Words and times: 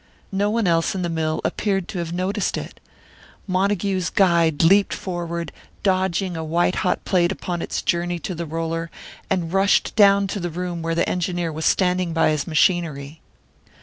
No 0.31 0.49
one 0.49 0.65
else 0.65 0.95
in 0.95 1.03
the 1.03 1.09
mill 1.09 1.41
appeared 1.45 1.87
to 1.89 1.99
have 1.99 2.11
noticed 2.11 2.57
it. 2.57 2.79
Montague's 3.45 4.09
guide 4.09 4.63
leaped 4.63 4.95
forward, 4.95 5.51
dodging 5.83 6.35
a 6.35 6.43
white 6.43 6.77
hot 6.77 7.05
plate 7.05 7.31
upon 7.31 7.61
its 7.61 7.83
journey 7.83 8.17
to 8.17 8.33
the 8.33 8.47
roller, 8.47 8.89
and 9.29 9.53
rushed 9.53 9.95
down 9.95 10.25
the 10.25 10.49
room 10.49 10.79
to 10.79 10.83
where 10.85 10.95
the 10.95 11.07
engineer 11.07 11.51
was 11.51 11.67
standing 11.67 12.13
by 12.13 12.31
his 12.31 12.47
machinery. 12.47 13.21